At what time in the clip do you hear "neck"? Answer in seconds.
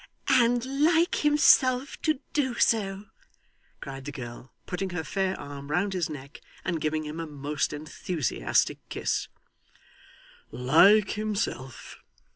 6.09-6.41